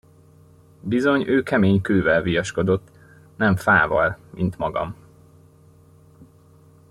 Bizony, 0.81 1.27
ő 1.27 1.43
kemény 1.43 1.81
kővel 1.81 2.21
viaskodott, 2.21 2.91
nem 3.35 3.55
fával, 3.55 4.17
mint 4.31 4.57
magam. 4.57 4.95